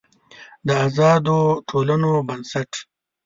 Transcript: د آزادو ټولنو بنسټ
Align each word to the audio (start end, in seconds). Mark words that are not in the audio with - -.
د 0.67 0.69
آزادو 0.87 1.37
ټولنو 1.69 2.11
بنسټ 2.27 2.71